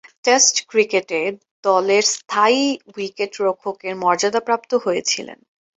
[0.23, 1.21] Test ক্রিকেটে
[1.63, 2.63] দলের স্থায়ী
[2.95, 5.39] উইকেট-রক্ষকের মর্যাদাপ্রাপ্ত হয়েছিলেন।